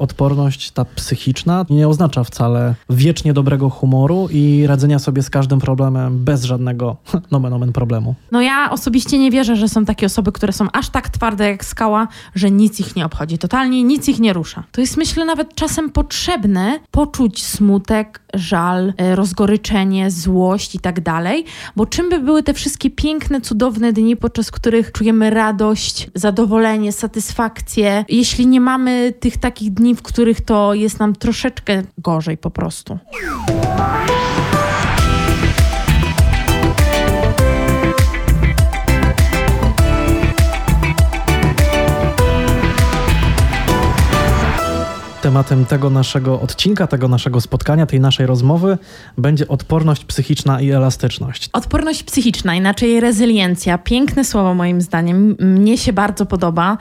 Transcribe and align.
Odporność 0.00 0.70
ta 0.70 0.84
psychiczna 0.84 1.66
nie 1.70 1.88
oznacza 1.88 2.24
wcale 2.24 2.74
wiecznie 2.90 3.32
dobrego 3.32 3.70
humoru 3.70 4.28
i 4.30 4.66
radzenia 4.66 4.98
sobie 4.98 5.22
z 5.22 5.30
każdym 5.30 5.60
problemem 5.60 6.24
bez 6.24 6.44
żadnego 6.44 6.96
nomen 7.30 7.52
omen 7.52 7.72
problemu. 7.72 8.14
No 8.32 8.42
ja 8.42 8.70
osobiście 8.70 9.18
nie 9.18 9.30
wierzę, 9.30 9.56
że 9.56 9.68
są 9.68 9.84
takie 9.84 10.06
osoby, 10.06 10.32
które 10.32 10.52
są 10.52 10.66
aż 10.72 10.90
tak 10.90 11.08
twarde 11.08 11.48
jak 11.48 11.64
skała, 11.64 12.08
że 12.34 12.50
nic 12.50 12.80
ich 12.80 12.96
nie 12.96 13.06
obchodzi. 13.06 13.38
Totalnie 13.38 13.82
nic 13.82 14.08
ich 14.08 14.20
nie 14.20 14.32
rusza. 14.32 14.64
To 14.72 14.80
jest 14.80 14.96
myślę 14.96 15.24
nawet 15.24 15.54
czasem 15.54 15.90
potrzebne 15.90 16.78
poczuć 16.90 17.44
smutek, 17.44 18.20
żal, 18.34 18.92
e, 18.96 19.16
rozgoryczenie, 19.16 20.10
złość 20.10 20.74
i 20.74 20.78
tak 20.78 21.00
dalej, 21.00 21.44
bo 21.76 21.86
czym 21.86 22.10
by 22.10 22.20
były 22.20 22.42
te 22.42 22.54
wszystkie 22.54 22.90
piękne, 22.90 23.40
cudowne 23.40 23.92
dni, 23.92 24.16
podczas 24.16 24.50
których 24.50 24.92
czujemy 24.92 25.30
radość, 25.30 26.10
zadowolenie, 26.14 26.92
satysfakcję, 26.92 28.04
jeśli 28.08 28.46
nie 28.46 28.60
mamy 28.60 29.12
tych 29.20 29.36
takich 29.36 29.72
dni, 29.74 29.85
w 29.94 30.02
których 30.02 30.40
to 30.40 30.74
jest 30.74 30.98
nam 30.98 31.16
troszeczkę 31.16 31.82
gorzej 31.98 32.38
po 32.38 32.50
prostu. 32.50 32.98
Tematem 45.26 45.66
tego 45.66 45.90
naszego 45.90 46.40
odcinka, 46.40 46.86
tego 46.86 47.08
naszego 47.08 47.40
spotkania, 47.40 47.86
tej 47.86 48.00
naszej 48.00 48.26
rozmowy 48.26 48.78
będzie 49.18 49.48
odporność 49.48 50.04
psychiczna 50.04 50.60
i 50.60 50.70
elastyczność. 50.70 51.50
Odporność 51.52 52.02
psychiczna, 52.02 52.54
inaczej 52.54 53.00
rezyliencja, 53.00 53.78
piękne 53.78 54.24
słowo 54.24 54.54
moim 54.54 54.80
zdaniem, 54.80 55.36
mnie 55.40 55.78
się 55.78 55.92
bardzo 55.92 56.26
podoba, 56.26 56.78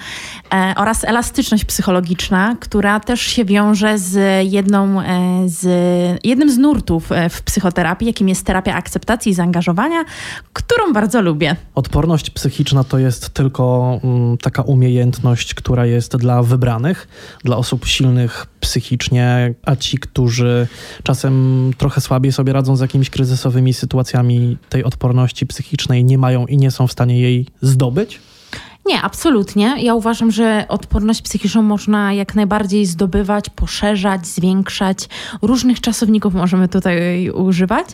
e, 0.54 0.74
oraz 0.78 1.04
elastyczność 1.04 1.66
psychologiczna, 1.66 2.56
która 2.60 3.00
też 3.00 3.22
się 3.22 3.46
wiąże 3.46 3.98
z 3.98 4.46
jedną, 4.52 5.02
e, 5.02 5.06
z 5.46 5.66
jednym 6.24 6.52
z 6.52 6.58
nurtów 6.58 7.12
e, 7.12 7.30
w 7.30 7.42
psychoterapii, 7.42 8.08
jakim 8.08 8.30
jest 8.30 8.46
terapia 8.46 8.76
akceptacji 8.76 9.32
i 9.32 9.36
zaangażowania, 9.36 10.06
którą 10.54 10.94
bardzo 10.94 11.22
lubię. 11.22 11.56
Odporność 11.76 12.30
psychiczna 12.30 12.84
to 12.84 12.98
jest 13.00 13.30
tylko 13.30 14.00
mm, 14.04 14.38
taka 14.38 14.62
umiejętność, 14.62 15.54
która 15.54 15.86
jest 15.86 16.18
dla 16.18 16.44
wybranych, 16.44 17.08
dla 17.44 17.58
osób 17.58 17.86
silnych 17.86 18.35
psychicznie, 18.60 19.54
a 19.64 19.76
ci, 19.76 19.98
którzy 19.98 20.68
czasem 21.04 21.72
trochę 21.78 22.02
słabiej 22.02 22.32
sobie 22.32 22.54
radzą 22.54 22.76
z 22.76 22.82
jakimiś 22.82 23.10
kryzysowymi 23.10 23.74
sytuacjami, 23.74 24.58
tej 24.70 24.84
odporności 24.84 25.46
psychicznej 25.46 26.04
nie 26.04 26.18
mają 26.18 26.46
i 26.46 26.58
nie 26.58 26.72
są 26.72 26.88
w 26.88 26.92
stanie 26.92 27.22
jej 27.22 27.48
zdobyć? 27.62 28.20
Nie, 28.86 29.02
absolutnie. 29.02 29.76
Ja 29.80 29.96
uważam, 29.96 30.32
że 30.32 30.66
odporność 30.70 31.22
psychiczną 31.22 31.62
można 31.62 32.14
jak 32.14 32.36
najbardziej 32.36 32.86
zdobywać, 32.86 33.50
poszerzać, 33.50 34.28
zwiększać. 34.28 35.10
Różnych 35.42 35.82
czasowników 35.82 36.34
możemy 36.34 36.68
tutaj 36.68 37.30
używać. 37.30 37.88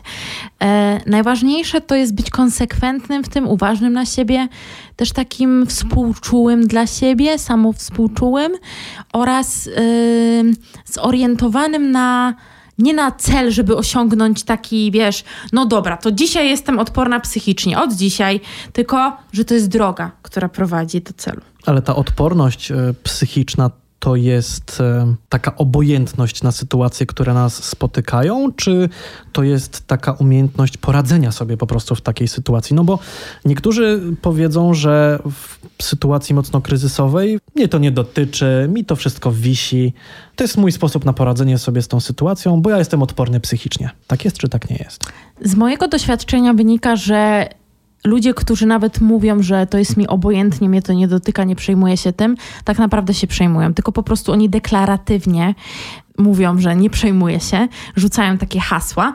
E, 0.64 1.02
najważniejsze 1.06 1.82
to 1.82 1.96
jest 1.96 2.16
być 2.16 2.30
konsekwentnym 2.30 3.24
w 3.24 3.30
tym, 3.30 3.48
uważnym 3.48 3.94
na 3.94 4.06
siebie, 4.06 4.48
też 4.96 5.12
takim 5.12 5.66
współczułym 5.66 6.68
dla 6.68 6.88
siebie, 6.88 7.40
samowspółczułym 7.40 8.52
oraz 9.14 9.68
e, 9.68 9.82
zorientowanym 10.86 11.92
na 11.92 12.36
nie 12.82 12.94
na 12.94 13.12
cel, 13.12 13.52
żeby 13.52 13.78
osiągnąć 13.78 14.44
taki, 14.44 14.92
wiesz, 14.92 15.24
no 15.54 15.66
dobra, 15.66 15.98
to 15.98 16.12
dzisiaj 16.12 16.50
jestem 16.50 16.80
odporna 16.80 17.20
psychicznie, 17.20 17.80
od 17.80 17.94
dzisiaj, 17.94 18.40
tylko, 18.74 19.18
że 19.34 19.46
to 19.46 19.54
jest 19.54 19.68
droga, 19.68 20.12
która 20.22 20.50
prowadzi 20.50 21.02
do 21.02 21.14
celu. 21.14 21.42
Ale 21.66 21.82
ta 21.82 21.96
odporność 21.96 22.72
e, 22.72 22.94
psychiczna 23.04 23.72
to 24.02 24.16
jest 24.16 24.82
e, 24.82 25.16
taka 25.30 25.56
obojętność 25.56 26.44
na 26.44 26.52
sytuacje, 26.52 27.06
które 27.06 27.34
nas 27.34 27.64
spotykają, 27.64 28.52
czy 28.56 28.90
to 29.32 29.44
jest 29.44 29.88
taka 29.88 30.12
umiejętność 30.12 30.78
poradzenia 30.78 31.32
sobie 31.32 31.58
po 31.58 31.68
prostu 31.68 31.96
w 31.96 32.02
takiej 32.02 32.28
sytuacji? 32.28 32.76
No 32.76 32.84
bo 32.84 33.00
niektórzy 33.46 34.02
powiedzą, 34.22 34.74
że 34.74 35.20
w 35.80 35.84
sytuacji 35.84 36.36
mocno 36.36 36.62
kryzysowej 36.62 37.40
mnie 37.56 37.68
to 37.68 37.78
nie 37.78 37.92
dotyczy, 37.92 38.70
mi 38.74 38.86
to 38.86 38.96
wszystko 38.96 39.32
wisi. 39.32 39.94
To 40.36 40.44
jest 40.44 40.58
mój 40.58 40.72
sposób 40.72 41.06
na 41.06 41.14
poradzenie 41.14 41.58
sobie 41.58 41.82
z 41.82 41.88
tą 41.88 42.00
sytuacją, 42.00 42.62
bo 42.62 42.70
ja 42.70 42.78
jestem 42.78 43.04
odporny 43.04 43.40
psychicznie. 43.40 43.90
Tak 44.08 44.26
jest, 44.26 44.38
czy 44.38 44.50
tak 44.50 44.70
nie 44.70 44.76
jest? 44.76 45.12
Z 45.42 45.56
mojego 45.56 45.88
doświadczenia 45.88 46.54
wynika, 46.54 46.96
że 46.96 47.50
ludzie, 48.04 48.34
którzy 48.34 48.66
nawet 48.66 49.02
mówią, 49.02 49.44
że 49.44 49.68
to 49.68 49.78
jest 49.78 49.98
mi 49.98 50.08
obojętnie, 50.08 50.70
mnie 50.70 50.82
to 50.82 50.94
nie 50.94 51.08
dotyka, 51.08 51.44
nie 51.44 51.56
przejmuję 51.56 51.98
się 51.98 52.14
tym, 52.14 52.38
tak 52.64 52.80
naprawdę 52.80 53.14
się 53.14 53.28
przejmują. 53.28 53.74
Tylko 53.74 53.92
po 53.92 54.04
prostu 54.04 54.32
oni 54.32 54.50
deklaratywnie 54.50 55.56
mówią, 56.18 56.60
że 56.60 56.76
nie 56.76 56.90
przejmuję 56.90 57.40
się, 57.40 57.68
rzucają 57.96 58.38
takie 58.38 58.60
hasła. 58.60 59.14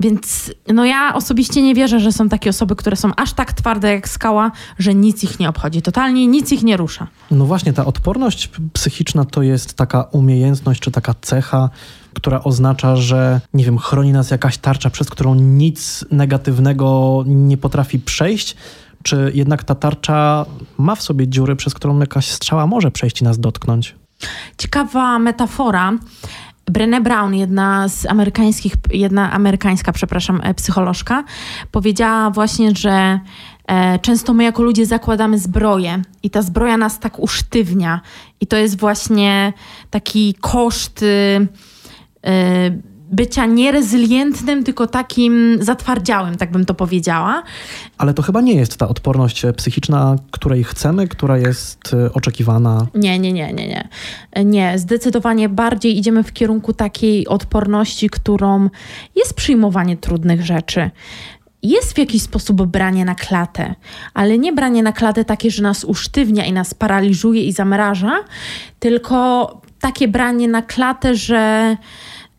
Więc 0.00 0.54
no 0.68 0.84
ja 0.84 1.14
osobiście 1.14 1.62
nie 1.62 1.74
wierzę, 1.74 2.00
że 2.00 2.12
są 2.12 2.28
takie 2.28 2.50
osoby, 2.50 2.76
które 2.76 2.96
są 2.96 3.10
aż 3.16 3.32
tak 3.32 3.52
twarde 3.52 3.92
jak 3.92 4.08
skała, 4.08 4.50
że 4.78 4.94
nic 4.94 5.24
ich 5.24 5.40
nie 5.40 5.48
obchodzi. 5.48 5.82
Totalnie 5.82 6.26
nic 6.26 6.52
ich 6.52 6.62
nie 6.62 6.76
rusza. 6.76 7.06
No 7.30 7.46
właśnie, 7.46 7.72
ta 7.72 7.84
odporność 7.84 8.50
psychiczna 8.72 9.24
to 9.24 9.42
jest 9.42 9.74
taka 9.74 10.02
umiejętność 10.02 10.80
czy 10.80 10.90
taka 10.90 11.14
cecha, 11.20 11.70
która 12.14 12.44
oznacza, 12.44 12.96
że 12.96 13.40
nie 13.54 13.64
wiem, 13.64 13.78
chroni 13.78 14.12
nas 14.12 14.30
jakaś 14.30 14.58
tarcza, 14.58 14.90
przez 14.90 15.10
którą 15.10 15.34
nic 15.34 16.04
negatywnego 16.10 17.22
nie 17.26 17.56
potrafi 17.56 17.98
przejść, 17.98 18.56
czy 19.02 19.32
jednak 19.34 19.64
ta 19.64 19.74
tarcza 19.74 20.46
ma 20.78 20.94
w 20.94 21.02
sobie 21.02 21.28
dziury, 21.28 21.56
przez 21.56 21.74
którą 21.74 22.00
jakaś 22.00 22.28
strzała 22.30 22.66
może 22.66 22.90
przejść 22.90 23.20
i 23.20 23.24
nas 23.24 23.38
dotknąć? 23.38 23.94
Ciekawa 24.58 25.18
metafora. 25.18 25.92
Brené 26.70 27.00
Brown, 27.00 27.34
jedna 27.34 27.88
z 27.88 28.06
amerykańskich, 28.06 28.72
jedna 28.90 29.32
amerykańska, 29.32 29.92
przepraszam, 29.92 30.40
e, 30.42 30.54
psycholożka, 30.54 31.24
powiedziała 31.70 32.30
właśnie, 32.30 32.72
że 32.76 33.20
e, 33.68 33.98
często 33.98 34.34
my 34.34 34.44
jako 34.44 34.62
ludzie 34.62 34.86
zakładamy 34.86 35.38
zbroję 35.38 36.02
i 36.22 36.30
ta 36.30 36.42
zbroja 36.42 36.76
nas 36.76 36.98
tak 36.98 37.18
usztywnia 37.18 38.00
i 38.40 38.46
to 38.46 38.56
jest 38.56 38.80
właśnie 38.80 39.52
taki 39.90 40.34
koszt 40.40 41.02
y, 41.02 41.06
y, 42.26 42.89
bycia 43.10 43.46
nierezylientnym, 43.46 44.64
tylko 44.64 44.86
takim 44.86 45.58
zatwardziałym, 45.60 46.36
tak 46.36 46.50
bym 46.50 46.64
to 46.64 46.74
powiedziała. 46.74 47.42
Ale 47.98 48.14
to 48.14 48.22
chyba 48.22 48.40
nie 48.40 48.54
jest 48.54 48.76
ta 48.76 48.88
odporność 48.88 49.42
psychiczna, 49.56 50.16
której 50.30 50.64
chcemy, 50.64 51.08
która 51.08 51.38
jest 51.38 51.92
y, 51.92 52.12
oczekiwana. 52.12 52.86
Nie, 52.94 53.18
nie, 53.18 53.32
nie, 53.32 53.52
nie, 53.52 53.68
nie. 53.68 53.88
Nie, 54.44 54.78
zdecydowanie 54.78 55.48
bardziej 55.48 55.98
idziemy 55.98 56.22
w 56.22 56.32
kierunku 56.32 56.72
takiej 56.72 57.28
odporności, 57.28 58.10
którą 58.10 58.68
jest 59.16 59.34
przyjmowanie 59.34 59.96
trudnych 59.96 60.44
rzeczy 60.44 60.90
jest 61.62 61.94
w 61.94 61.98
jakiś 61.98 62.22
sposób 62.22 62.62
branie 62.66 63.04
na 63.04 63.14
klatę, 63.14 63.74
ale 64.14 64.38
nie 64.38 64.52
branie 64.52 64.82
na 64.82 64.92
klatę 64.92 65.24
takie, 65.24 65.50
że 65.50 65.62
nas 65.62 65.84
usztywnia 65.84 66.44
i 66.44 66.52
nas 66.52 66.74
paraliżuje 66.74 67.44
i 67.44 67.52
zamraża, 67.52 68.24
tylko 68.78 69.60
takie 69.80 70.08
branie 70.08 70.48
na 70.48 70.62
klatę, 70.62 71.14
że 71.14 71.76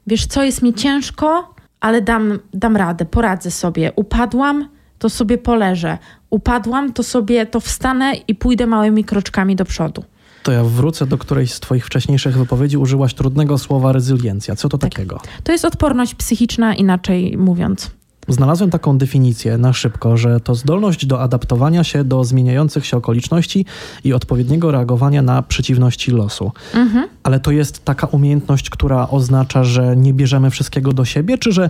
wiesz 0.07 0.25
co, 0.25 0.44
jest 0.44 0.62
mi 0.62 0.73
ciężko, 0.73 1.56
ale 1.79 2.01
dam, 2.01 2.39
dam 2.53 2.78
radę, 2.78 3.06
poradzę 3.06 3.51
sobie. 3.51 3.91
Upadłam, 3.95 4.69
to 5.00 5.09
sobie 5.09 5.38
poleżę. 5.38 5.97
Upadłam, 6.29 6.94
to 6.94 7.03
sobie 7.03 7.45
to 7.45 7.59
wstanę 7.59 8.13
i 8.28 8.35
pójdę 8.35 8.67
małymi 8.67 9.03
kroczkami 9.03 9.56
do 9.56 9.66
przodu. 9.66 10.03
To 10.44 10.51
ja 10.51 10.63
wrócę 10.63 11.06
do 11.06 11.17
którejś 11.17 11.53
z 11.53 11.59
Twoich 11.59 11.85
wcześniejszych 11.85 12.38
wypowiedzi. 12.38 12.78
Użyłaś 12.78 13.13
trudnego 13.13 13.57
słowa 13.57 13.91
rezyliencja. 13.91 14.56
Co 14.56 14.69
to 14.69 14.78
tak. 14.78 14.91
takiego? 14.91 15.22
To 15.44 15.51
jest 15.51 15.66
odporność 15.66 16.16
psychiczna, 16.16 16.75
inaczej 16.75 17.38
mówiąc. 17.38 17.91
Znalazłem 18.31 18.69
taką 18.69 18.97
definicję 18.97 19.57
na 19.57 19.73
szybko, 19.73 20.17
że 20.17 20.39
to 20.39 20.55
zdolność 20.55 21.05
do 21.05 21.21
adaptowania 21.21 21.83
się 21.83 22.03
do 22.03 22.23
zmieniających 22.23 22.85
się 22.85 22.97
okoliczności 22.97 23.65
i 24.03 24.13
odpowiedniego 24.13 24.71
reagowania 24.71 25.21
na 25.21 25.41
przeciwności 25.41 26.11
losu. 26.11 26.51
Mhm. 26.73 27.07
Ale 27.23 27.39
to 27.39 27.51
jest 27.51 27.85
taka 27.85 28.07
umiejętność, 28.07 28.69
która 28.69 29.09
oznacza, 29.09 29.63
że 29.63 29.97
nie 29.97 30.13
bierzemy 30.13 30.49
wszystkiego 30.49 30.93
do 30.93 31.05
siebie, 31.05 31.37
czy 31.37 31.51
że 31.51 31.69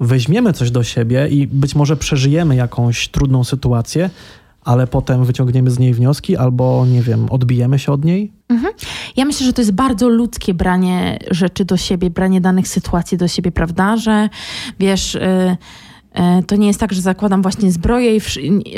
weźmiemy 0.00 0.52
coś 0.52 0.70
do 0.70 0.82
siebie 0.82 1.28
i 1.28 1.46
być 1.46 1.74
może 1.74 1.96
przeżyjemy 1.96 2.56
jakąś 2.56 3.08
trudną 3.08 3.44
sytuację, 3.44 4.10
ale 4.64 4.86
potem 4.86 5.24
wyciągniemy 5.24 5.70
z 5.70 5.78
niej 5.78 5.94
wnioski 5.94 6.36
albo, 6.36 6.86
nie 6.86 7.02
wiem, 7.02 7.26
odbijemy 7.30 7.78
się 7.78 7.92
od 7.92 8.04
niej? 8.04 8.32
Mhm. 8.48 8.74
Ja 9.18 9.24
myślę, 9.24 9.46
że 9.46 9.52
to 9.52 9.60
jest 9.60 9.72
bardzo 9.72 10.08
ludzkie 10.08 10.54
branie 10.54 11.18
rzeczy 11.30 11.64
do 11.64 11.76
siebie, 11.76 12.10
branie 12.10 12.40
danych 12.40 12.68
sytuacji 12.68 13.18
do 13.18 13.28
siebie, 13.28 13.52
prawda? 13.52 13.96
Że 13.96 14.28
wiesz. 14.78 15.14
Yy 15.14 15.56
to 16.46 16.56
nie 16.56 16.66
jest 16.66 16.80
tak, 16.80 16.92
że 16.92 17.00
zakładam 17.00 17.42
właśnie 17.42 17.72
zbroję 17.72 18.16
i 18.16 18.20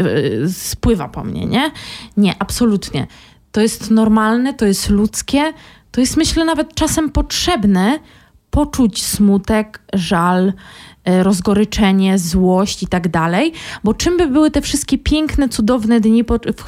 y, 0.00 0.52
spływa 0.52 1.08
po 1.08 1.24
mnie, 1.24 1.46
nie? 1.46 1.70
Nie, 2.16 2.34
absolutnie. 2.38 3.06
To 3.52 3.60
jest 3.60 3.90
normalne, 3.90 4.54
to 4.54 4.66
jest 4.66 4.90
ludzkie, 4.90 5.52
to 5.90 6.00
jest 6.00 6.16
myślę 6.16 6.44
nawet 6.44 6.74
czasem 6.74 7.10
potrzebne 7.10 7.98
poczuć 8.50 9.04
smutek, 9.04 9.82
żal, 9.92 10.52
rozgoryczenie, 11.04 12.18
złość 12.18 12.82
i 12.82 12.86
tak 12.86 13.08
dalej, 13.08 13.52
bo 13.84 13.94
czym 13.94 14.16
by 14.16 14.26
były 14.26 14.50
te 14.50 14.60
wszystkie 14.60 14.98
piękne, 14.98 15.48
cudowne 15.48 16.00
dni, 16.00 16.24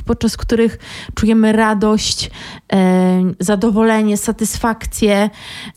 podczas 0.06 0.36
których 0.36 0.78
czujemy 1.14 1.52
radość, 1.52 2.30
e, 2.72 3.32
zadowolenie, 3.40 4.16
satysfakcję, 4.16 5.30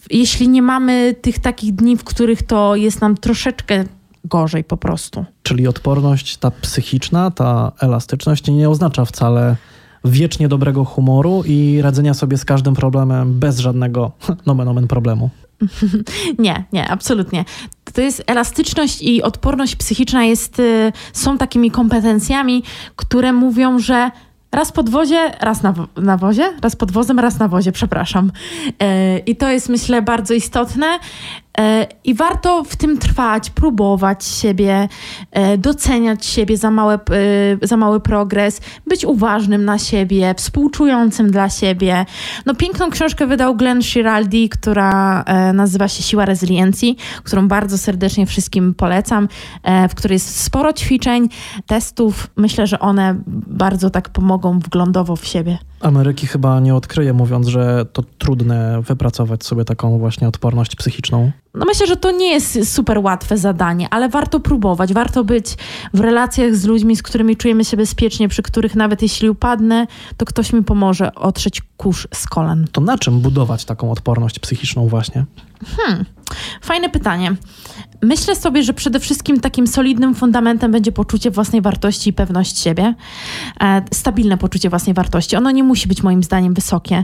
jeśli 0.10 0.50
nie 0.50 0.62
mamy 0.62 1.16
tych 1.22 1.40
takich 1.40 1.76
dni, 1.76 1.98
w 1.98 2.04
których 2.04 2.44
to 2.44 2.76
jest 2.76 3.02
nam 3.02 3.18
troszeczkę 3.18 3.86
gorzej 4.26 4.64
po 4.64 4.78
prostu. 4.78 5.26
Czyli 5.44 5.68
odporność 5.68 6.38
ta 6.38 6.52
psychiczna, 6.52 7.32
ta 7.32 7.72
elastyczność 7.80 8.48
nie 8.48 8.70
oznacza 8.70 9.06
wcale 9.06 9.56
wiecznie 10.06 10.48
dobrego 10.48 10.86
humoru 10.86 11.44
i 11.46 11.82
radzenia 11.82 12.14
sobie 12.14 12.38
z 12.38 12.46
każdym 12.46 12.74
problemem 12.76 13.40
bez 13.40 13.60
żadnego 13.60 14.12
nomen 14.46 14.68
omen 14.68 14.88
problemu. 14.88 15.30
Nie, 16.40 16.64
nie, 16.74 16.88
absolutnie. 16.88 17.46
To 17.96 18.02
jest 18.02 18.24
elastyczność 18.28 19.02
i 19.02 19.24
odporność 19.24 19.76
psychiczna 19.76 20.24
jest, 20.24 20.60
y, 20.60 20.92
są 21.14 21.38
takimi 21.38 21.72
kompetencjami, 21.72 22.64
które 22.96 23.34
mówią, 23.34 23.80
że 23.80 24.12
raz 24.52 24.72
pod 24.72 24.90
wozie, 24.90 25.32
raz 25.42 25.64
na, 25.64 25.74
na 25.98 26.18
wozie, 26.18 26.54
raz 26.62 26.76
pod 26.76 26.92
wozem, 26.92 27.20
raz 27.20 27.40
na 27.40 27.48
wozie, 27.48 27.72
przepraszam. 27.72 28.32
Y, 28.68 29.20
I 29.26 29.36
to 29.36 29.50
jest 29.50 29.70
myślę 29.70 30.02
bardzo 30.02 30.34
istotne. 30.34 31.00
E, 31.58 31.88
I 32.04 32.14
warto 32.14 32.64
w 32.64 32.76
tym 32.76 32.98
trwać, 32.98 33.50
próbować 33.50 34.26
siebie, 34.26 34.88
e, 35.32 35.58
doceniać 35.58 36.26
siebie 36.26 36.58
za, 36.58 36.72
małe, 36.72 36.94
e, 36.94 37.68
za 37.68 37.78
mały 37.78 38.00
progres, 38.00 38.62
być 38.88 39.06
uważnym 39.06 39.66
na 39.66 39.80
siebie, 39.80 40.34
współczującym 40.38 41.32
dla 41.32 41.50
siebie. 41.50 42.06
No, 42.46 42.56
piękną 42.56 42.90
książkę 42.90 43.28
wydał 43.28 43.56
Glenn 43.56 43.82
Shiraldi, 43.82 44.50
która 44.50 45.24
nazywa 45.54 45.88
się 45.88 46.04
Siła 46.04 46.26
Rezyliencji, 46.26 46.98
którą 47.24 47.48
bardzo 47.48 47.78
serdecznie 47.78 48.26
wszystkim 48.26 48.74
polecam, 48.74 49.28
w 49.90 49.96
której 49.96 50.16
jest 50.16 50.42
sporo 50.44 50.74
ćwiczeń, 50.74 51.30
testów. 51.66 52.28
Myślę, 52.36 52.68
że 52.68 52.80
one 52.80 53.16
bardzo 53.48 53.90
tak 53.90 54.10
pomogą 54.10 54.60
wglądowo 54.60 55.16
w 55.16 55.26
siebie. 55.26 55.58
Ameryki 55.86 56.28
chyba 56.28 56.60
nie 56.60 56.76
odkryje, 56.76 57.14
mówiąc, 57.14 57.48
że 57.48 57.86
to 57.94 58.04
trudne 58.18 58.82
wypracować 58.82 59.46
sobie 59.46 59.66
taką 59.66 60.00
właśnie 60.00 60.28
odporność 60.28 60.76
psychiczną. 60.76 61.32
No 61.54 61.66
myślę, 61.66 61.88
że 61.88 61.96
to 61.96 62.12
nie 62.12 62.34
jest 62.34 62.74
super 62.74 63.00
łatwe 63.00 63.38
zadanie, 63.38 63.88
ale 63.90 64.10
warto 64.10 64.40
próbować. 64.40 64.94
Warto 64.94 65.24
być 65.24 65.46
w 65.94 66.00
relacjach 66.00 66.56
z 66.56 66.66
ludźmi, 66.66 66.96
z 66.96 67.04
którymi 67.04 67.38
czujemy 67.38 67.66
się 67.66 67.78
bezpiecznie, 67.78 68.28
przy 68.28 68.44
których 68.44 68.76
nawet 68.76 69.02
jeśli 69.02 69.30
upadnę, 69.30 69.88
to 70.18 70.26
ktoś 70.26 70.54
mi 70.54 70.64
pomoże 70.64 71.16
otrzeć 71.16 71.62
kurz 71.78 72.08
z 72.14 72.28
kolan. 72.28 72.68
To 72.72 72.82
na 72.82 72.98
czym 72.98 73.20
budować 73.20 73.66
taką 73.66 73.92
odporność 73.92 74.40
psychiczną 74.40 74.88
właśnie? 74.88 75.26
Hmm, 75.78 76.06
fajne 76.62 76.90
pytanie. 76.90 77.36
Myślę 78.02 78.36
sobie, 78.36 78.64
że 78.64 78.74
przede 78.74 79.00
wszystkim 79.00 79.40
takim 79.40 79.68
solidnym 79.68 80.16
fundamentem 80.16 80.72
będzie 80.72 80.92
poczucie 80.92 81.32
własnej 81.32 81.62
wartości 81.62 82.10
i 82.10 82.14
pewność 82.14 82.60
siebie. 82.60 82.94
E, 83.62 83.82
stabilne 83.94 84.38
poczucie 84.38 84.70
własnej 84.70 84.94
wartości. 84.94 85.36
Ono 85.36 85.52
nie 85.52 85.64
musi 85.64 85.88
być 85.88 86.04
moim 86.04 86.24
zdaniem 86.24 86.54
wysokie, 86.54 87.04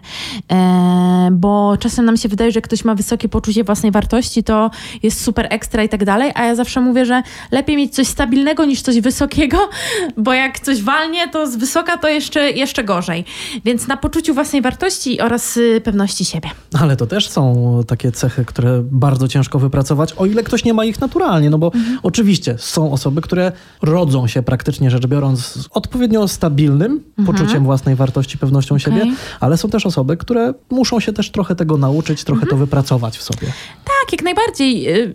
e, 0.52 1.30
bo 1.32 1.78
czasem 1.80 2.06
nam 2.06 2.18
się 2.18 2.30
wydaje, 2.30 2.52
że 2.52 2.62
ktoś 2.62 2.86
ma 2.86 2.96
wysokie 2.96 3.30
poczucie 3.30 3.64
własnej 3.64 3.92
wartości, 3.92 4.44
to 4.44 4.72
jest 5.04 5.24
super 5.24 5.48
ekstra 5.50 5.84
i 5.84 5.90
tak 5.90 6.06
dalej, 6.06 6.32
a 6.36 6.46
ja 6.46 6.56
zawsze 6.56 6.82
mówię, 6.82 7.06
że 7.06 7.24
lepiej 7.52 7.78
mieć 7.78 7.96
coś 7.96 8.08
stabilnego 8.08 8.66
niż 8.66 8.82
coś 8.82 9.00
wysokiego, 9.00 9.58
bo 10.18 10.34
jak 10.34 10.60
coś 10.60 10.84
walnie, 10.84 11.28
to 11.30 11.48
z 11.48 11.56
wysoka 11.56 11.98
to 11.98 12.08
jeszcze, 12.08 12.52
jeszcze 12.52 12.84
gorzej. 12.84 13.26
Więc 13.66 13.88
na 13.88 13.98
poczuciu 13.98 14.34
własnej 14.34 14.62
wartości 14.62 15.22
oraz 15.22 15.58
y, 15.58 15.82
pewności 15.84 16.26
siebie. 16.26 16.50
Ale 16.80 16.98
to 16.98 17.08
też 17.08 17.30
są 17.30 17.82
takie 17.88 18.12
cechy, 18.12 18.46
które 18.46 18.82
bardzo 18.92 19.21
ciężko 19.28 19.60
wypracować, 19.60 20.14
o 20.14 20.26
ile 20.26 20.44
ktoś 20.44 20.66
nie 20.66 20.74
ma 20.74 20.86
ich 20.86 21.02
naturalnie, 21.02 21.50
no 21.50 21.58
bo 21.58 21.72
mhm. 21.74 22.00
oczywiście 22.04 22.56
są 22.58 22.92
osoby, 22.92 23.22
które 23.22 23.52
rodzą 23.82 24.28
się 24.28 24.44
praktycznie 24.44 24.92
rzecz 24.92 25.08
biorąc 25.08 25.40
z 25.46 25.68
odpowiednio 25.72 26.28
stabilnym 26.28 27.04
mhm. 27.18 27.26
poczuciem 27.26 27.64
własnej 27.64 27.96
wartości, 27.96 28.38
pewnością 28.38 28.76
okay. 28.76 28.80
siebie, 28.80 29.16
ale 29.40 29.58
są 29.58 29.70
też 29.70 29.86
osoby, 29.86 30.18
które 30.18 30.54
muszą 30.70 31.00
się 31.00 31.14
też 31.14 31.32
trochę 31.32 31.56
tego 31.56 31.78
nauczyć, 31.78 32.24
trochę 32.24 32.42
mhm. 32.42 32.50
to 32.50 32.58
wypracować 32.58 33.18
w 33.18 33.24
sobie. 33.24 33.48
Tak, 33.86 34.12
jak 34.12 34.24
najbardziej 34.24 35.02
y, 35.02 35.14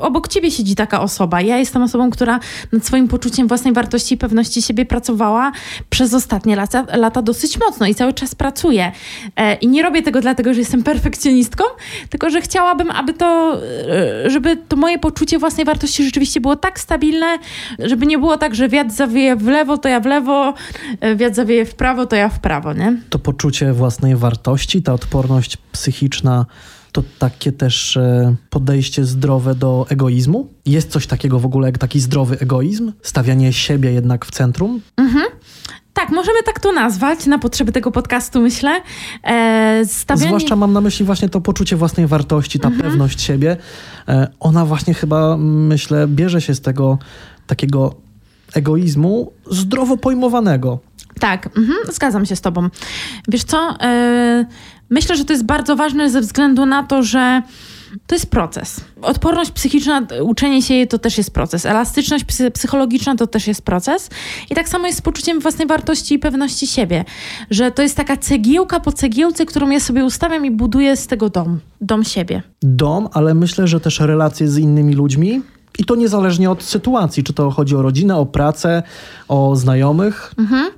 obok 0.00 0.28
ciebie 0.28 0.50
siedzi 0.50 0.74
taka 0.74 1.00
osoba. 1.00 1.40
Ja 1.40 1.58
jestem 1.58 1.82
osobą, 1.82 2.10
która 2.10 2.40
nad 2.72 2.86
swoim 2.86 3.08
poczuciem 3.08 3.48
własnej 3.48 3.74
wartości 3.74 4.14
i 4.14 4.18
pewności 4.18 4.62
siebie 4.62 4.86
pracowała 4.86 5.52
przez 5.90 6.14
ostatnie 6.14 6.56
lata, 6.56 6.86
lata 6.96 7.22
dosyć 7.22 7.58
mocno 7.58 7.86
i 7.86 7.94
cały 7.94 8.12
czas 8.12 8.34
pracuję. 8.34 8.92
E, 9.36 9.54
I 9.54 9.68
nie 9.68 9.82
robię 9.82 10.02
tego 10.02 10.20
dlatego, 10.20 10.54
że 10.54 10.60
jestem 10.60 10.82
perfekcjonistką, 10.82 11.64
tylko 12.10 12.30
że 12.30 12.40
chciałabym, 12.40 12.90
aby 12.90 13.14
to, 13.14 13.58
e, 13.88 14.30
żeby 14.30 14.56
to 14.56 14.76
moje 14.76 14.98
poczucie 14.98 15.38
własnej 15.38 15.66
wartości 15.66 16.04
rzeczywiście 16.04 16.40
było 16.40 16.56
tak 16.56 16.80
stabilne, 16.80 17.38
żeby 17.78 18.06
nie 18.06 18.18
było 18.18 18.36
tak, 18.36 18.54
że 18.54 18.68
wiatr 18.68 18.90
zawieje 18.90 19.36
w 19.36 19.46
lewo, 19.46 19.78
to 19.78 19.88
ja 19.88 20.00
w 20.00 20.06
lewo, 20.06 20.54
e, 21.00 21.16
wiatr 21.16 21.36
zawieje 21.36 21.66
w 21.66 21.74
prawo, 21.74 22.06
to 22.06 22.16
ja 22.16 22.28
w 22.28 22.38
prawo, 22.38 22.72
nie? 22.72 22.96
To 23.10 23.18
poczucie 23.18 23.72
własnej 23.72 24.16
wartości, 24.16 24.82
ta 24.82 24.92
odporność 24.92 25.56
psychiczna 25.72 26.46
to 26.94 27.02
takie 27.18 27.52
też 27.52 27.96
e, 27.96 28.34
podejście 28.50 29.04
zdrowe 29.04 29.54
do 29.54 29.86
egoizmu? 29.88 30.48
Jest 30.66 30.90
coś 30.90 31.06
takiego 31.06 31.38
w 31.38 31.46
ogóle 31.46 31.68
jak 31.68 31.78
taki 31.78 32.00
zdrowy 32.00 32.38
egoizm? 32.40 32.92
Stawianie 33.02 33.52
siebie 33.52 33.92
jednak 33.92 34.26
w 34.26 34.30
centrum? 34.30 34.80
Mhm. 34.96 35.24
Tak, 35.94 36.10
możemy 36.10 36.42
tak 36.42 36.60
to 36.60 36.72
nazwać 36.72 37.26
na 37.26 37.38
potrzeby 37.38 37.72
tego 37.72 37.90
podcastu, 37.90 38.40
myślę. 38.40 38.80
E, 39.24 39.82
stawianie... 39.86 40.26
Zwłaszcza 40.26 40.56
mam 40.56 40.72
na 40.72 40.80
myśli 40.80 41.04
właśnie 41.04 41.28
to 41.28 41.40
poczucie 41.40 41.76
własnej 41.76 42.06
wartości, 42.06 42.58
ta 42.60 42.68
mhm. 42.68 42.90
pewność 42.90 43.22
siebie. 43.22 43.56
E, 44.08 44.28
ona 44.40 44.64
właśnie 44.64 44.94
chyba, 44.94 45.36
myślę, 45.38 46.08
bierze 46.08 46.40
się 46.40 46.54
z 46.54 46.60
tego 46.60 46.98
takiego 47.46 47.94
egoizmu 48.54 49.32
zdrowo 49.50 49.96
pojmowanego. 49.96 50.78
Tak, 51.24 51.48
mhm, 51.56 51.78
zgadzam 51.92 52.26
się 52.26 52.36
z 52.36 52.40
tobą. 52.40 52.68
Wiesz 53.28 53.44
co, 53.44 53.76
e, 53.80 54.46
myślę, 54.90 55.16
że 55.16 55.24
to 55.24 55.32
jest 55.32 55.44
bardzo 55.44 55.76
ważne 55.76 56.10
ze 56.10 56.20
względu 56.20 56.66
na 56.66 56.82
to, 56.82 57.02
że 57.02 57.42
to 58.06 58.14
jest 58.14 58.30
proces. 58.30 58.80
Odporność 59.02 59.50
psychiczna, 59.50 60.06
uczenie 60.22 60.62
się 60.62 60.74
jej 60.74 60.88
to 60.88 60.98
też 60.98 61.18
jest 61.18 61.30
proces. 61.30 61.66
Elastyczność 61.66 62.24
psychologiczna 62.54 63.16
to 63.16 63.26
też 63.26 63.46
jest 63.46 63.62
proces. 63.62 64.10
I 64.50 64.54
tak 64.54 64.68
samo 64.68 64.86
jest 64.86 64.98
z 64.98 65.02
poczuciem 65.02 65.40
własnej 65.40 65.68
wartości 65.68 66.14
i 66.14 66.18
pewności 66.18 66.66
siebie, 66.66 67.04
że 67.50 67.70
to 67.70 67.82
jest 67.82 67.96
taka 67.96 68.16
cegiełka 68.16 68.80
po 68.80 68.92
cegiełce, 68.92 69.46
którą 69.46 69.70
ja 69.70 69.80
sobie 69.80 70.04
ustawiam 70.04 70.46
i 70.46 70.50
buduję 70.50 70.96
z 70.96 71.06
tego 71.06 71.30
dom, 71.30 71.60
dom 71.80 72.04
siebie. 72.04 72.42
Dom, 72.62 73.08
ale 73.12 73.34
myślę, 73.34 73.66
że 73.66 73.80
też 73.80 74.00
relacje 74.00 74.48
z 74.48 74.58
innymi 74.58 74.94
ludźmi. 74.94 75.42
I 75.78 75.84
to 75.84 75.94
niezależnie 75.94 76.50
od 76.50 76.62
sytuacji, 76.62 77.24
czy 77.24 77.32
to 77.32 77.50
chodzi 77.50 77.76
o 77.76 77.82
rodzinę, 77.82 78.16
o 78.16 78.26
pracę, 78.26 78.82
o 79.28 79.56
znajomych. 79.56 80.34
Mhm. 80.38 80.70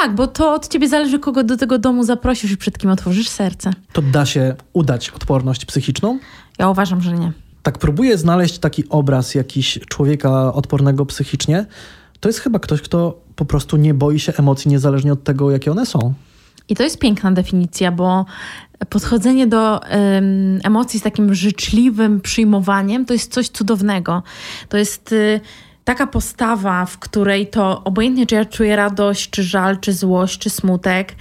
Tak, 0.00 0.14
bo 0.14 0.26
to 0.26 0.52
od 0.54 0.68
ciebie 0.68 0.88
zależy, 0.88 1.18
kogo 1.18 1.44
do 1.44 1.56
tego 1.56 1.78
domu 1.78 2.04
zaprosisz 2.04 2.50
i 2.50 2.56
przed 2.56 2.78
kim 2.78 2.90
otworzysz 2.90 3.28
serce. 3.28 3.70
To 3.92 4.02
da 4.02 4.26
się 4.26 4.54
udać 4.72 5.10
odporność 5.10 5.64
psychiczną? 5.64 6.18
Ja 6.58 6.68
uważam, 6.68 7.00
że 7.00 7.12
nie. 7.12 7.32
Tak, 7.62 7.78
próbuję 7.78 8.18
znaleźć 8.18 8.58
taki 8.58 8.88
obraz 8.88 9.34
jakiś 9.34 9.78
człowieka 9.88 10.52
odpornego 10.52 11.06
psychicznie. 11.06 11.66
To 12.20 12.28
jest 12.28 12.38
chyba 12.38 12.58
ktoś, 12.58 12.82
kto 12.82 13.20
po 13.36 13.44
prostu 13.44 13.76
nie 13.76 13.94
boi 13.94 14.20
się 14.20 14.32
emocji, 14.36 14.70
niezależnie 14.70 15.12
od 15.12 15.24
tego, 15.24 15.50
jakie 15.50 15.70
one 15.70 15.86
są. 15.86 16.14
I 16.68 16.76
to 16.76 16.82
jest 16.82 16.98
piękna 16.98 17.32
definicja, 17.32 17.92
bo 17.92 18.24
podchodzenie 18.88 19.46
do 19.46 19.80
um, 19.80 20.60
emocji 20.64 21.00
z 21.00 21.02
takim 21.02 21.34
życzliwym 21.34 22.20
przyjmowaniem 22.20 23.04
to 23.04 23.12
jest 23.12 23.32
coś 23.32 23.48
cudownego. 23.48 24.22
To 24.68 24.76
jest. 24.76 25.12
Y 25.12 25.40
taka 25.90 26.06
postawa, 26.06 26.86
w 26.86 26.98
której 26.98 27.46
to 27.46 27.84
obojętnie, 27.84 28.26
czy 28.26 28.34
ja 28.34 28.44
czuję 28.44 28.76
radość, 28.76 29.30
czy 29.30 29.42
żal, 29.42 29.78
czy 29.80 29.92
złość, 29.92 30.38
czy 30.38 30.50
smutek, 30.50 31.14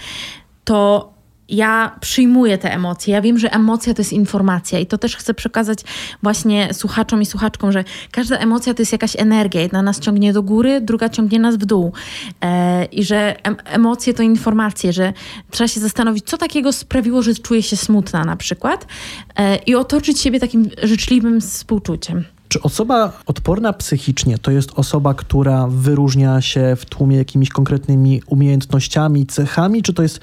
to 0.64 1.14
ja 1.48 1.96
przyjmuję 2.02 2.58
te 2.58 2.74
emocje. 2.74 3.14
Ja 3.14 3.22
wiem, 3.22 3.40
że 3.40 3.54
emocja 3.54 3.94
to 3.94 4.02
jest 4.02 4.14
informacja 4.14 4.80
i 4.80 4.86
to 4.86 4.98
też 4.98 5.16
chcę 5.16 5.34
przekazać 5.34 5.80
właśnie 6.24 6.74
słuchaczom 6.74 7.22
i 7.22 7.26
słuchaczkom, 7.26 7.72
że 7.72 7.84
każda 8.12 8.38
emocja 8.38 8.74
to 8.74 8.82
jest 8.82 8.92
jakaś 8.92 9.16
energia. 9.16 9.62
Jedna 9.62 9.82
nas 9.82 10.00
ciągnie 10.00 10.34
do 10.34 10.44
góry, 10.44 10.82
druga 10.82 11.10
ciągnie 11.10 11.40
nas 11.40 11.56
w 11.56 11.66
dół. 11.66 11.94
E, 12.42 12.86
I 12.86 13.04
że 13.04 13.36
em 13.44 13.56
emocje 13.66 14.14
to 14.14 14.24
informacje, 14.24 14.94
że 14.94 15.14
trzeba 15.52 15.68
się 15.68 15.80
zastanowić, 15.80 16.26
co 16.26 16.38
takiego 16.38 16.74
sprawiło, 16.74 17.22
że 17.22 17.36
czuję 17.36 17.64
się 17.64 17.78
smutna 17.78 18.26
na 18.26 18.36
przykład 18.36 18.88
e, 19.36 19.56
i 19.56 19.76
otoczyć 19.76 20.20
siebie 20.20 20.40
takim 20.40 20.70
życzliwym 20.84 21.42
współczuciem. 21.42 22.26
Czy 22.50 22.62
osoba 22.62 23.22
odporna 23.26 23.74
psychicznie 23.74 24.38
to 24.38 24.52
jest 24.52 24.72
osoba, 24.76 25.14
która 25.14 25.68
wyróżnia 25.68 26.42
się 26.42 26.76
w 26.76 26.86
tłumie 26.86 27.18
jakimiś 27.18 27.50
konkretnymi 27.50 28.22
umiejętnościami, 28.28 29.26
cechami, 29.26 29.84
czy 29.84 29.94
to 29.94 30.04
jest 30.04 30.20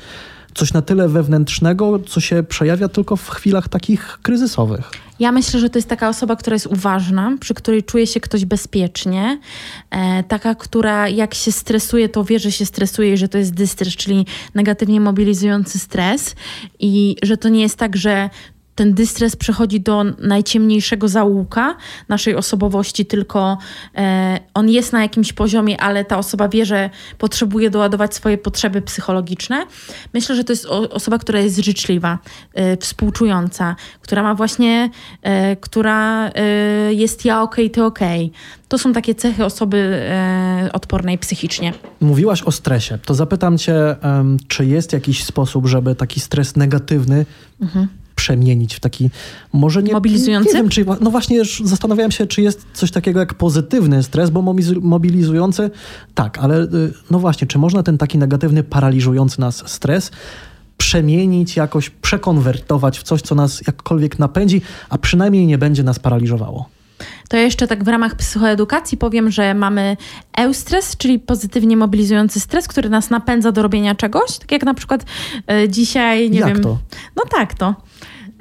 coś 0.55 0.73
na 0.73 0.83
tyle 0.83 1.09
wewnętrznego, 1.09 1.99
co 1.99 2.21
się 2.21 2.43
przejawia 2.43 2.89
tylko 2.89 3.17
w 3.17 3.29
chwilach 3.29 3.69
takich 3.69 4.19
kryzysowych? 4.23 4.91
Ja 5.19 5.33
myślę, 5.33 5.61
że 5.61 5.71
to 5.71 5.79
jest 5.79 5.89
taka 5.89 6.09
osoba, 6.09 6.37
która 6.37 6.55
jest 6.55 6.67
uważna, 6.67 7.37
przy 7.41 7.55
której 7.55 7.85
czuje 7.85 8.07
się 8.07 8.21
ktoś 8.21 8.45
bezpiecznie. 8.45 9.41
E, 9.91 10.25
taka, 10.25 10.55
która 10.55 11.09
jak 11.09 11.35
się 11.35 11.53
stresuje, 11.53 12.09
to 12.09 12.25
wie, 12.25 12.39
że 12.39 12.53
się 12.53 12.67
stresuje 12.67 13.13
i 13.13 13.17
że 13.17 13.29
to 13.29 13.39
jest 13.39 13.55
dystres, 13.55 13.97
czyli 13.97 14.27
negatywnie 14.55 15.01
mobilizujący 15.01 15.79
stres. 15.79 16.35
I 16.79 17.17
że 17.23 17.37
to 17.37 17.49
nie 17.49 17.61
jest 17.61 17.77
tak, 17.77 17.97
że 17.97 18.31
ten 18.77 18.95
dystres 18.95 19.37
przechodzi 19.37 19.81
do 19.81 20.05
najciemniejszego 20.19 21.09
zaułka 21.09 21.77
naszej 22.09 22.35
osobowości, 22.35 23.07
tylko 23.07 23.59
e, 23.95 24.41
on 24.55 24.69
jest 24.69 24.93
na 24.93 25.03
jakimś 25.03 25.33
poziomie, 25.33 25.81
ale 25.81 26.05
ta 26.05 26.19
osoba 26.19 26.49
wie, 26.49 26.67
że 26.67 26.91
potrzebuje 27.19 27.71
doładować 27.71 28.15
swoje 28.15 28.39
potrzeby 28.39 28.83
psychologiczne. 28.83 29.67
Myślę, 30.15 30.37
że 30.37 30.45
to 30.45 30.53
jest 30.53 30.67
o, 30.67 30.91
osoba, 30.91 31.19
która 31.19 31.41
jest 31.41 31.59
życzliwa, 31.59 32.19
e, 32.55 32.77
współczująca, 32.77 33.77
która 34.01 34.23
ma 34.23 34.35
właśnie, 34.35 34.91
e, 35.23 35.57
która 35.57 36.29
e, 36.29 36.95
jest 36.95 37.25
ja 37.25 37.43
okej, 37.43 37.65
okay, 37.65 37.75
ty 37.75 37.85
okej. 37.85 38.27
Okay. 38.27 38.41
To 38.69 38.79
są 38.79 38.93
takie 38.93 39.15
cechy 39.15 39.45
osoby 39.45 39.77
e, 40.11 40.71
odpornej 40.73 41.19
psychicznie. 41.19 41.73
Mówiłaś 42.01 42.43
o 42.43 42.53
stresie. 42.53 42.99
To 43.05 43.15
zapytam 43.15 43.59
cię, 43.59 43.97
um, 44.03 44.37
czy 44.49 44.67
jest 44.67 44.93
jakiś 44.93 45.25
sposób, 45.25 45.67
żeby 45.67 45.95
taki 45.95 46.21
stres 46.21 46.57
negatywny 46.57 47.27
mhm 47.61 47.89
przemienić 48.17 48.75
w 48.75 48.81
taki 48.81 49.11
może 49.53 49.83
nie... 49.83 49.93
Mobilizujący? 49.93 50.49
Nie 50.49 50.55
wiem, 50.55 50.69
czy, 50.69 50.85
no 51.01 51.11
właśnie 51.11 51.43
zastanawiałem 51.65 52.11
się, 52.11 52.27
czy 52.27 52.43
jest 52.43 52.67
coś 52.73 52.91
takiego 52.91 53.21
jak 53.21 53.35
pozytywny 53.35 54.03
stres, 54.03 54.31
bo 54.31 54.55
mobilizujący 54.81 55.71
tak, 56.15 56.39
ale 56.39 56.63
y, 56.63 56.93
no 57.11 57.19
właśnie, 57.19 57.47
czy 57.47 57.59
można 57.59 57.83
ten 57.83 57.99
taki 57.99 58.19
negatywny, 58.19 58.63
paraliżujący 58.63 59.41
nas 59.41 59.63
stres 59.67 60.11
przemienić, 60.77 61.57
jakoś 61.57 61.91
przekonwertować 61.91 62.99
w 62.99 63.03
coś, 63.03 63.23
co 63.23 63.35
nas 63.35 63.63
jakkolwiek 63.67 64.19
napędzi, 64.19 64.63
a 64.89 64.99
przynajmniej 64.99 65.47
nie 65.47 65.59
będzie 65.59 65.83
nas 65.83 65.99
paraliżowało? 65.99 66.69
To 67.29 67.37
jeszcze 67.37 67.67
tak 67.67 67.85
w 67.85 67.89
ramach 67.89 68.15
psychoedukacji 68.15 68.99
powiem, 68.99 69.31
że 69.31 69.55
mamy 69.55 69.97
eustres, 70.39 70.97
czyli 70.97 71.19
pozytywnie 71.19 71.77
mobilizujący 71.77 72.41
stres, 72.41 72.69
który 72.69 72.89
nas 72.89 73.11
napędza 73.11 73.53
do 73.53 73.63
robienia 73.63 73.95
czegoś, 73.95 74.39
tak 74.39 74.53
jak 74.53 74.65
na 74.65 74.75
przykład 74.75 75.05
y, 75.65 75.69
dzisiaj, 75.69 76.31
nie 76.31 76.39
jak 76.39 76.49
wiem... 76.49 76.63
to? 76.63 76.79
No 77.17 77.23
tak 77.31 77.55
to. 77.55 77.75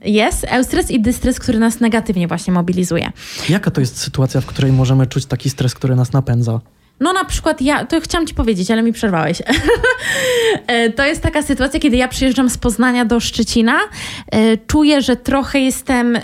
Jest 0.05 0.45
eustres 0.50 0.91
i 0.91 1.01
dystres, 1.01 1.39
który 1.39 1.59
nas 1.59 1.79
negatywnie 1.79 2.27
właśnie 2.27 2.53
mobilizuje. 2.53 3.12
Jaka 3.50 3.71
to 3.71 3.81
jest 3.81 3.97
sytuacja, 3.97 4.41
w 4.41 4.45
której 4.45 4.71
możemy 4.71 5.07
czuć 5.07 5.25
taki 5.25 5.50
stres, 5.50 5.74
który 5.74 5.95
nas 5.95 6.13
napędza? 6.13 6.59
No 7.00 7.14
na 7.14 7.25
przykład 7.25 7.62
ja, 7.62 7.86
to 7.86 8.02
chciałam 8.02 8.28
ci 8.28 8.34
powiedzieć, 8.34 8.72
ale 8.72 8.84
mi 8.84 8.94
przerwałeś. 8.94 9.42
E, 10.68 10.90
to 10.90 11.06
jest 11.06 11.22
taka 11.22 11.42
sytuacja, 11.42 11.80
kiedy 11.80 11.98
ja 11.98 12.08
przyjeżdżam 12.08 12.50
z 12.50 12.58
Poznania 12.58 13.06
do 13.06 13.20
Szczecina, 13.20 13.80
e, 14.32 14.58
czuję, 14.58 15.02
że 15.02 15.16
trochę 15.16 15.60
jestem 15.60 16.18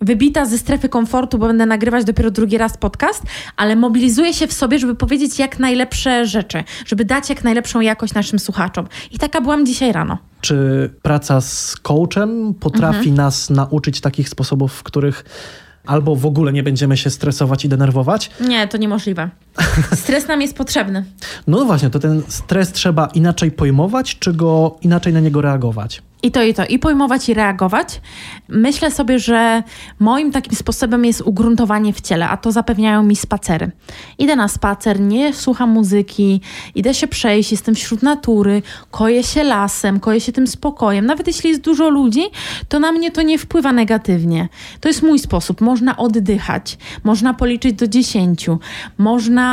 wybita 0.00 0.44
ze 0.44 0.58
strefy 0.58 0.88
komfortu, 0.88 1.38
bo 1.38 1.46
będę 1.46 1.66
nagrywać 1.66 2.04
dopiero 2.04 2.30
drugi 2.30 2.58
raz 2.58 2.76
podcast, 2.76 3.22
ale 3.56 3.76
mobilizuję 3.76 4.34
się 4.34 4.46
w 4.46 4.52
sobie, 4.52 4.78
żeby 4.78 4.94
powiedzieć 4.94 5.38
jak 5.38 5.58
najlepsze 5.58 6.26
rzeczy, 6.26 6.64
żeby 6.86 7.04
dać 7.04 7.28
jak 7.28 7.44
najlepszą 7.44 7.80
jakość 7.80 8.14
naszym 8.14 8.38
słuchaczom. 8.38 8.86
I 9.10 9.18
taka 9.18 9.40
byłam 9.40 9.66
dzisiaj 9.66 9.92
rano. 9.92 10.18
Czy 10.40 10.90
praca 11.02 11.40
z 11.40 11.76
coachem 11.76 12.54
potrafi 12.54 13.08
mhm. 13.08 13.14
nas 13.14 13.50
nauczyć 13.50 14.00
takich 14.00 14.28
sposobów, 14.28 14.72
w 14.72 14.82
których 14.82 15.24
albo 15.86 16.16
w 16.16 16.26
ogóle 16.26 16.52
nie 16.52 16.62
będziemy 16.62 16.96
się 16.96 17.10
stresować 17.10 17.64
i 17.64 17.68
denerwować. 17.68 18.30
Nie, 18.40 18.68
to 18.68 18.76
niemożliwe. 18.78 19.30
Stres 19.94 20.28
nam 20.28 20.42
jest 20.42 20.56
potrzebny. 20.56 21.04
No 21.46 21.64
właśnie, 21.64 21.90
to 21.90 21.98
ten 21.98 22.22
stres 22.28 22.72
trzeba 22.72 23.06
inaczej 23.06 23.50
pojmować, 23.50 24.18
czy 24.18 24.32
go 24.32 24.78
inaczej 24.82 25.12
na 25.12 25.20
niego 25.20 25.40
reagować? 25.40 26.02
I 26.22 26.30
to, 26.30 26.42
i 26.42 26.54
to, 26.54 26.66
i 26.66 26.78
pojmować, 26.78 27.28
i 27.28 27.34
reagować. 27.34 28.00
Myślę 28.48 28.90
sobie, 28.90 29.18
że 29.18 29.62
moim 29.98 30.32
takim 30.32 30.54
sposobem 30.56 31.04
jest 31.04 31.20
ugruntowanie 31.20 31.92
w 31.92 32.00
ciele, 32.00 32.28
a 32.28 32.36
to 32.36 32.52
zapewniają 32.52 33.02
mi 33.02 33.16
spacery. 33.16 33.70
Idę 34.18 34.36
na 34.36 34.48
spacer, 34.48 35.00
nie 35.00 35.34
słucham 35.34 35.70
muzyki, 35.70 36.40
idę 36.74 36.94
się 36.94 37.08
przejść, 37.08 37.52
jestem 37.52 37.74
wśród 37.74 38.02
natury, 38.02 38.62
koję 38.90 39.22
się 39.22 39.44
lasem, 39.44 40.00
koję 40.00 40.20
się 40.20 40.32
tym 40.32 40.46
spokojem. 40.46 41.06
Nawet 41.06 41.26
jeśli 41.26 41.50
jest 41.50 41.62
dużo 41.62 41.88
ludzi, 41.90 42.22
to 42.68 42.80
na 42.80 42.92
mnie 42.92 43.10
to 43.10 43.22
nie 43.22 43.38
wpływa 43.38 43.72
negatywnie. 43.72 44.48
To 44.80 44.88
jest 44.88 45.02
mój 45.02 45.18
sposób. 45.18 45.60
Można 45.60 45.96
oddychać, 45.96 46.78
można 47.04 47.34
policzyć 47.34 47.72
do 47.72 47.88
dziesięciu, 47.88 48.58
można 48.98 49.45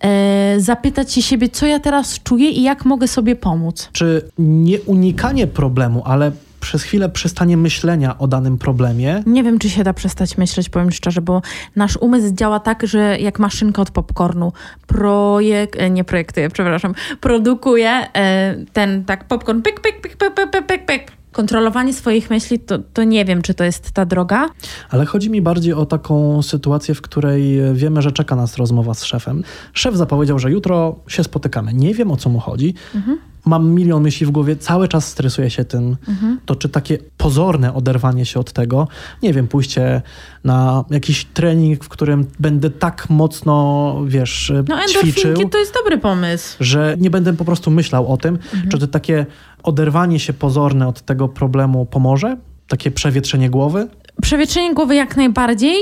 e, 0.00 0.54
zapytać 0.58 1.12
się 1.12 1.22
siebie, 1.22 1.48
co 1.48 1.66
ja 1.66 1.80
teraz 1.80 2.22
czuję 2.22 2.50
i 2.50 2.62
jak 2.62 2.84
mogę 2.84 3.08
sobie 3.08 3.36
pomóc. 3.36 3.88
Czy 3.92 4.28
nie 4.38 4.80
unikanie 4.80 5.46
problemu, 5.46 6.02
ale 6.04 6.32
przez 6.62 6.82
chwilę 6.82 7.08
przestanie 7.08 7.56
myślenia 7.56 8.18
o 8.18 8.28
danym 8.28 8.58
problemie. 8.58 9.22
Nie 9.26 9.42
wiem, 9.42 9.58
czy 9.58 9.70
się 9.70 9.84
da 9.84 9.92
przestać 9.92 10.38
myśleć, 10.38 10.68
powiem 10.68 10.90
szczerze, 10.90 11.20
bo 11.20 11.42
nasz 11.76 11.96
umysł 11.96 12.34
działa 12.34 12.60
tak, 12.60 12.86
że 12.86 13.18
jak 13.20 13.38
maszynka 13.38 13.82
od 13.82 13.90
popcornu 13.90 14.52
projekt, 14.86 15.80
e, 15.80 15.90
nie 15.90 16.04
projektuje, 16.04 16.50
przepraszam, 16.56 16.94
produkuje 17.20 17.90
e, 17.90 18.56
ten 18.72 19.04
tak 19.04 19.24
popcorn, 19.24 19.62
pyk, 19.62 19.80
pyk, 19.80 20.00
pyk, 20.00 20.16
pyk, 20.16 20.34
pyk, 20.34 20.66
pyk, 20.66 20.86
pyk. 20.86 21.21
Kontrolowanie 21.32 21.92
swoich 21.92 22.30
myśli, 22.30 22.58
to, 22.58 22.78
to 22.78 23.04
nie 23.04 23.24
wiem, 23.24 23.42
czy 23.42 23.54
to 23.54 23.64
jest 23.64 23.92
ta 23.92 24.06
droga. 24.06 24.48
Ale 24.90 25.06
chodzi 25.06 25.30
mi 25.30 25.42
bardziej 25.42 25.72
o 25.72 25.86
taką 25.86 26.42
sytuację, 26.42 26.94
w 26.94 27.02
której 27.02 27.58
wiemy, 27.74 28.02
że 28.02 28.12
czeka 28.12 28.36
nas 28.36 28.56
rozmowa 28.56 28.94
z 28.94 29.04
szefem. 29.04 29.44
Szef 29.72 29.96
zapowiedział, 29.96 30.38
że 30.38 30.50
jutro 30.50 30.96
się 31.08 31.24
spotykamy. 31.24 31.74
Nie 31.74 31.94
wiem, 31.94 32.10
o 32.10 32.16
co 32.16 32.30
mu 32.30 32.38
chodzi. 32.38 32.74
Mhm 32.94 33.31
mam 33.44 33.70
milion 33.70 34.02
myśli 34.02 34.26
w 34.26 34.30
głowie, 34.30 34.56
cały 34.56 34.88
czas 34.88 35.08
stresuję 35.08 35.50
się 35.50 35.64
tym. 35.64 35.96
Mhm. 36.08 36.40
To 36.46 36.56
czy 36.56 36.68
takie 36.68 36.98
pozorne 37.16 37.74
oderwanie 37.74 38.26
się 38.26 38.40
od 38.40 38.52
tego, 38.52 38.88
nie 39.22 39.32
wiem, 39.32 39.48
pójście 39.48 40.02
na 40.44 40.84
jakiś 40.90 41.24
trening, 41.24 41.84
w 41.84 41.88
którym 41.88 42.26
będę 42.40 42.70
tak 42.70 43.10
mocno, 43.10 43.96
wiesz, 44.06 44.52
no, 44.68 44.78
ćwiczył. 44.88 45.48
to 45.48 45.58
jest 45.58 45.74
dobry 45.74 45.98
pomysł. 45.98 46.56
Że 46.60 46.96
nie 46.98 47.10
będę 47.10 47.32
po 47.32 47.44
prostu 47.44 47.70
myślał 47.70 48.12
o 48.12 48.16
tym, 48.16 48.34
mhm. 48.34 48.68
czy 48.68 48.78
to 48.78 48.86
takie 48.86 49.26
oderwanie 49.62 50.18
się 50.18 50.32
pozorne 50.32 50.88
od 50.88 51.00
tego 51.00 51.28
problemu 51.28 51.86
pomoże? 51.86 52.36
Takie 52.68 52.90
przewietrzenie 52.90 53.50
głowy? 53.50 53.88
Przewietrzenie 54.22 54.74
głowy 54.74 54.94
jak 54.94 55.16
najbardziej, 55.16 55.76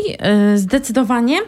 yy, 0.52 0.58
zdecydowanie 0.58 1.38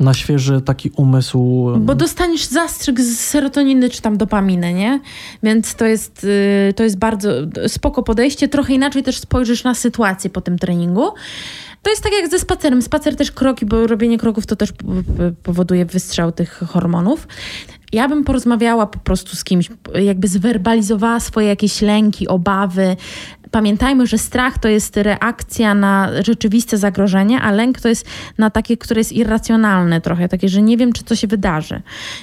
na 0.00 0.14
świeży 0.14 0.60
taki 0.60 0.90
umysł. 0.96 1.70
Bo 1.78 1.94
dostaniesz 1.94 2.44
zastrzyk 2.44 3.00
z 3.00 3.20
serotoniny 3.20 3.90
czy 3.90 4.02
tam 4.02 4.16
dopaminy, 4.16 4.74
nie? 4.74 5.00
Więc 5.42 5.74
to 5.74 5.84
jest, 5.84 6.24
y, 6.24 6.74
to 6.76 6.84
jest 6.84 6.98
bardzo 6.98 7.30
spoko 7.66 8.02
podejście. 8.02 8.48
Trochę 8.48 8.74
inaczej 8.74 9.02
też 9.02 9.18
spojrzysz 9.18 9.64
na 9.64 9.74
sytuację 9.74 10.30
po 10.30 10.40
tym 10.40 10.58
treningu. 10.58 11.12
To 11.82 11.90
jest 11.90 12.02
tak 12.02 12.12
jak 12.12 12.30
ze 12.30 12.38
spacerem. 12.38 12.82
Spacer 12.82 13.16
też 13.16 13.32
kroki, 13.32 13.66
bo 13.66 13.86
robienie 13.86 14.18
kroków 14.18 14.46
to 14.46 14.56
też 14.56 14.72
powoduje 15.42 15.84
wystrzał 15.84 16.32
tych 16.32 16.52
hormonów. 16.52 17.28
Ja 17.92 18.08
bym 18.08 18.24
porozmawiała 18.24 18.86
po 18.86 18.98
prostu 18.98 19.36
z 19.36 19.44
kimś, 19.44 19.70
jakby 20.02 20.28
zwerbalizowała 20.28 21.20
swoje 21.20 21.48
jakieś 21.48 21.82
lęki, 21.82 22.28
obawy, 22.28 22.96
Pamiętajmy, 23.50 24.06
że 24.06 24.18
strach 24.18 24.58
to 24.58 24.68
jest 24.68 24.96
reakcja 24.96 25.74
na 25.74 26.10
rzeczywiste 26.22 26.78
zagrożenie, 26.78 27.40
a 27.40 27.50
lęk 27.50 27.80
to 27.80 27.88
jest 27.88 28.06
na 28.38 28.50
takie, 28.50 28.76
które 28.76 29.00
jest 29.00 29.12
irracjonalne 29.12 30.00
trochę, 30.00 30.28
takie, 30.28 30.48
że 30.48 30.62
nie 30.62 30.76
wiem, 30.76 30.92
czy 30.92 31.04
to 31.04 31.16
się 31.16 31.26
wydarzy. 31.26 31.82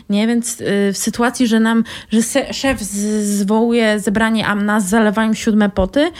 Nie, 0.09 0.27
więc 0.27 0.61
y, 0.61 0.65
w 0.93 0.97
sytuacji, 0.97 1.47
że 1.47 1.59
nam, 1.59 1.83
że 2.11 2.19
szef 2.53 2.81
zwołuje 2.81 3.99
zebranie, 3.99 4.47
a 4.47 4.55
nas 4.55 4.89
zalewają 4.89 5.33
siódme 5.33 5.69
poty 5.69 6.11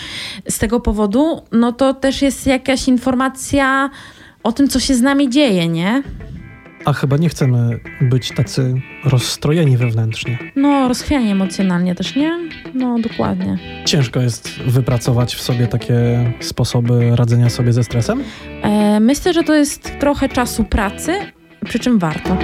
z 0.49 0.59
tego 0.59 0.79
powodu, 0.79 1.41
no 1.51 1.71
to 1.71 1.93
też 1.93 2.21
jest 2.21 2.47
jakaś 2.47 2.87
informacja 2.87 3.89
o 4.43 4.51
tym, 4.51 4.67
co 4.67 4.79
się 4.79 4.95
z 4.95 5.01
nami 5.01 5.29
dzieje, 5.29 5.67
nie? 5.67 6.03
A 6.85 6.93
chyba 6.93 7.17
nie 7.17 7.29
chcemy 7.29 7.79
być 8.01 8.31
tacy 8.31 8.81
rozstrojeni 9.05 9.77
wewnętrznie. 9.77 10.37
No, 10.55 10.87
rozchwiani 10.87 11.31
emocjonalnie 11.31 11.95
też, 11.95 12.15
nie? 12.15 12.39
No, 12.73 12.99
dokładnie. 12.99 13.57
Ciężko 13.85 14.19
jest 14.19 14.49
wypracować 14.67 15.35
w 15.35 15.41
sobie 15.41 15.67
takie 15.67 15.95
sposoby 16.39 17.15
radzenia 17.15 17.49
sobie 17.49 17.73
ze 17.73 17.83
stresem? 17.83 18.23
E, 18.61 18.99
myślę, 18.99 19.33
że 19.33 19.43
to 19.43 19.53
jest 19.53 19.99
trochę 19.99 20.29
czasu 20.29 20.63
pracy, 20.63 21.13
przy 21.65 21.79
czym 21.79 21.99
warto. 21.99 22.37